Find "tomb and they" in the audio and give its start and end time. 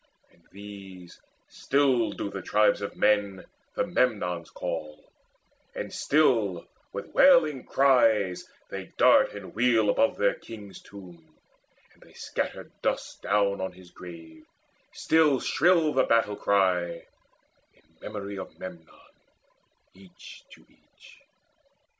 10.81-12.13